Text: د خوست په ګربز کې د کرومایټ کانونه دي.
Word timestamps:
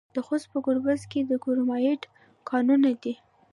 د 0.15 0.17
خوست 0.25 0.47
په 0.51 0.57
ګربز 0.65 1.01
کې 1.11 1.19
د 1.29 1.31
کرومایټ 1.43 2.01
کانونه 2.49 2.89
دي. 3.03 3.13